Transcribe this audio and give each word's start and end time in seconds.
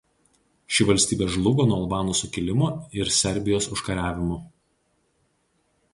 Ši 0.77 0.87
valstybė 0.89 1.27
žlugo 1.35 1.67
nuo 1.67 1.77
albanų 1.83 2.15
sukilimų 2.21 2.71
ir 3.03 3.13
Serbijos 3.21 3.69
užkariavimų. 3.77 4.43